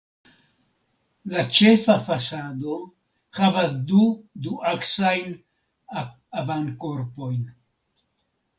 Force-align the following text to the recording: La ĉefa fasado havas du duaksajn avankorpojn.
La 1.33 1.43
ĉefa 1.57 1.97
fasado 2.07 2.79
havas 3.41 3.77
du 3.93 4.09
duaksajn 4.47 5.31
avankorpojn. 6.05 7.49